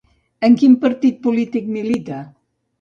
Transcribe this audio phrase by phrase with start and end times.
[0.47, 2.27] En quin partit polític milita?